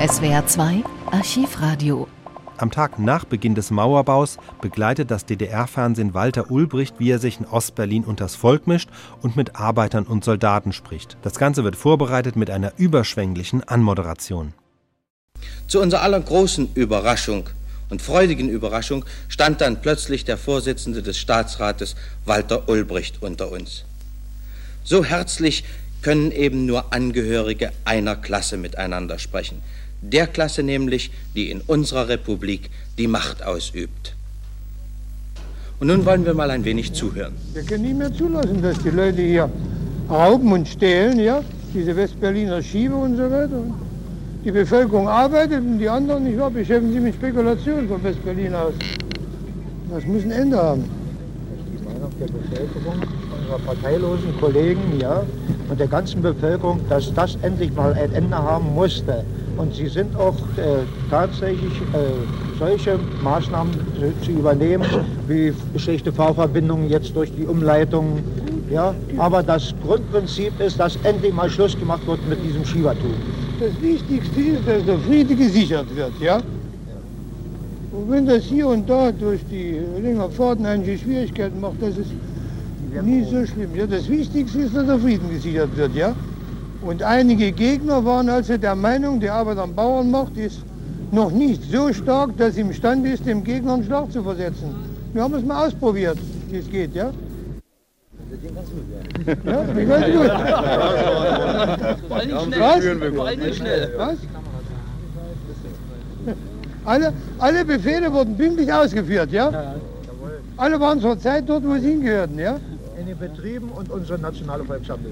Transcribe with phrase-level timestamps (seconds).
[0.00, 2.08] SWR 2 Archivradio.
[2.56, 7.44] Am Tag nach Beginn des Mauerbaus begleitet das DDR-Fernsehen Walter Ulbricht, wie er sich in
[7.44, 8.88] Ostberlin unters Volk mischt
[9.20, 11.18] und mit Arbeitern und Soldaten spricht.
[11.20, 14.54] Das Ganze wird vorbereitet mit einer überschwänglichen Anmoderation.
[15.68, 17.50] Zu unserer aller großen Überraschung
[17.90, 21.94] und freudigen Überraschung stand dann plötzlich der Vorsitzende des Staatsrates
[22.24, 23.84] Walter Ulbricht unter uns.
[24.82, 25.62] So herzlich
[26.00, 29.60] können eben nur Angehörige einer Klasse miteinander sprechen
[30.02, 34.14] der Klasse nämlich, die in unserer Republik die Macht ausübt.
[35.78, 37.32] Und nun wollen wir mal ein wenig zuhören.
[37.54, 39.50] Wir können nicht mehr zulassen, dass die Leute hier
[40.10, 43.62] rauben und stehlen, ja, diese Westberliner Schiebe und so weiter.
[44.44, 48.74] Die Bevölkerung arbeitet und die anderen nicht wahr, beschäftigen sich mit Spekulationen von Westberlin aus.
[49.90, 50.84] Das muss ein Ende haben.
[51.72, 53.00] Die Meinung der Bevölkerung,
[53.38, 55.22] unserer parteilosen Kollegen, ja,
[55.68, 59.24] und der ganzen Bevölkerung, dass das endlich mal ein Ende haben musste.
[59.56, 64.84] Und sie sind auch äh, tatsächlich äh, solche Maßnahmen zu, zu, übernehmen,
[65.28, 68.22] wie schlechte Fahrverbindungen jetzt durch die Umleitung.
[68.70, 68.94] Ja?
[69.18, 73.12] Aber das Grundprinzip ist, dass endlich mal Schluss gemacht wird mit diesem Schiebertum.
[73.58, 76.12] Das Wichtigste ist, dass der Friede gesichert wird.
[76.20, 76.40] Ja?
[77.92, 82.10] Und wenn das hier und da durch die längeren Fahrten einige Schwierigkeiten macht, das ist
[83.02, 83.74] nie so schlimm.
[83.74, 83.86] Ja?
[83.86, 85.94] Das Wichtigste ist, dass der Frieden gesichert wird.
[85.94, 86.14] Ja?
[86.82, 90.62] Und einige Gegner waren also der Meinung, die Arbeit am Bauernmarkt ist
[91.12, 94.74] noch nicht so stark, dass sie imstande ist, dem Gegner einen Schlag zu versetzen.
[95.12, 96.16] Wir haben es mal ausprobiert,
[96.48, 97.10] wie es geht, ja?
[98.40, 98.84] Ging ganz gut,
[99.44, 99.52] ja.
[99.52, 100.30] Ja, ging ganz gut.
[102.08, 103.12] Vor allem schnell.
[103.12, 103.94] Vor allem schnell.
[103.96, 104.16] Was?
[106.84, 109.74] Alle, alle Befehle wurden pünktlich ausgeführt, ja?
[110.56, 112.58] Alle waren zur Zeit dort, wo sie hingehörten, ja?
[112.98, 115.08] In den Betrieben und unsere nationale Volksarmee.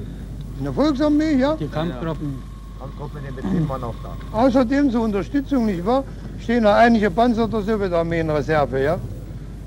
[0.58, 1.54] In der Volksarmee, ja?
[1.56, 2.42] Die Kampfgruppen.
[2.80, 4.38] Kampfgruppen in den Betrieben waren auch da.
[4.38, 6.04] Außerdem zur Unterstützung, nicht wahr,
[6.40, 8.98] stehen noch einige Panzer der Sowjetarmee in Reserve, ja?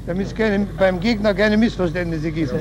[0.05, 2.51] Damit es keine, beim Gegner keine Missverständnisse gibt.
[2.51, 2.59] Und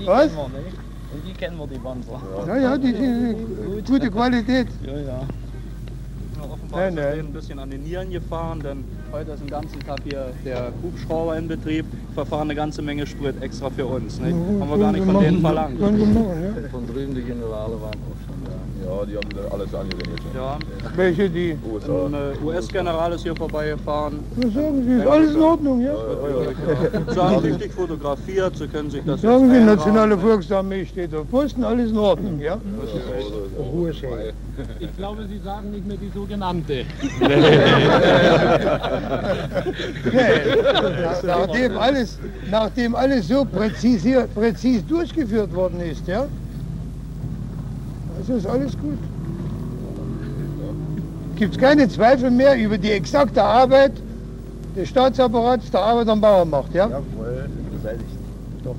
[0.00, 0.28] die Was?
[0.28, 0.76] kennen wir, nicht?
[1.12, 2.20] Und die kennen wir, die Panzer.
[2.46, 4.68] Ja, ja, die sind gute Qualität.
[4.86, 5.20] Ja, ja.
[6.38, 9.50] Ja, offenbar Nein, ist denen ein bisschen an den Nieren gefahren, denn heute ist den
[9.50, 11.84] ganzen Tag hier der Hubschrauber in Betrieb,
[12.14, 14.20] verfahren eine ganze Menge Sprit extra für uns.
[14.20, 14.34] Nicht?
[14.34, 15.78] Haben wir gar nicht von denen verlangt.
[15.80, 18.47] Von drüben die Generale waren auch schon da.
[18.88, 20.18] Ja, die haben dann alles angewendet.
[20.34, 20.58] Ja,
[20.96, 22.06] Welche, die, USA.
[22.06, 24.24] ein äh, US-General ist hier vorbeigefahren.
[24.34, 25.94] was sagen Sie, ist alles in Ordnung, ja?
[27.12, 29.64] Sie haben richtig fotografiert, Sie können sich das Sagen jetzt Sie.
[29.66, 32.58] Nationale Volksarmee steht auf Posten, alles in Ordnung, ja?
[33.58, 33.92] Ruhe.
[34.78, 36.86] Ich glaube, Sie sagen nicht mehr die sogenannte.
[41.22, 42.18] Nachdem alles,
[42.50, 46.24] nachdem alles so präzise, präzis durchgeführt worden ist, ja?
[48.28, 48.98] Also ist alles gut.
[51.36, 53.92] Gibt es keine Zweifel mehr über die exakte Arbeit
[54.76, 56.88] des Staatsapparats der Arbeit am Bauernmarkt, ja?
[56.88, 58.04] Jawohl, beseitigt.
[58.64, 58.74] Doch.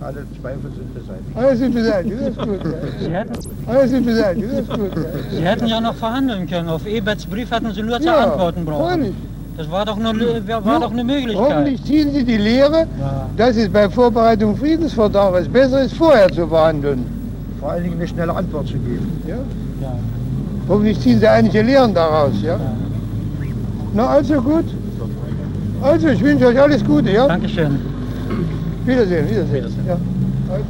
[0.00, 1.36] Alle Zweifel sind beseitigt.
[1.36, 2.64] Alles ist beseitigt, das ist gut.
[2.64, 2.98] Ja.
[2.98, 3.32] Sie hätten,
[3.66, 4.96] Alles ist beseitigt, das ist gut.
[4.96, 5.02] Ja.
[5.36, 6.68] Sie hätten ja noch verhandeln können.
[6.70, 9.14] Auf Eberts Brief hätten Sie nur zu Ja, antworten brauchen.
[9.58, 11.36] Das war doch, eine, war doch eine Möglichkeit.
[11.36, 13.26] Hoffentlich ziehen Sie die Lehre, Ja.
[13.36, 17.21] dass es bei Vorbereitung Friedensvertrages besser ist, vorher zu verhandeln.
[17.62, 19.22] Vor allen Dingen eine schnelle Antwort zu geben.
[19.24, 19.36] Ja?
[19.80, 19.94] Ja.
[20.68, 22.32] Hoffentlich ziehen Sie einige Lehren daraus.
[22.42, 22.58] Ja?
[23.94, 24.64] Na, also gut.
[25.80, 27.12] Also, ich wünsche euch alles Gute.
[27.12, 27.28] Ja?
[27.28, 27.78] Dankeschön.
[28.84, 29.66] Wiedersehen, Wiedersehen.
[29.86, 29.96] Ja.
[30.52, 30.64] Also.